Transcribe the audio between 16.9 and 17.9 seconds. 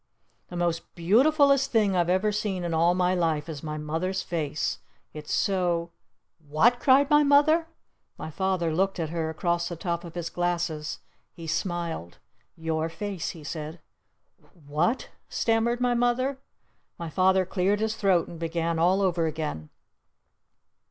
My Father cleared